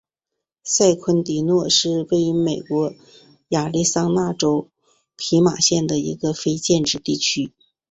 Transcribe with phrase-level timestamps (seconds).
[0.63, 2.95] 塞昆迪诺是位于美国
[3.49, 4.67] 亚利桑那州
[5.15, 7.53] 皮马县的一个非建制地区。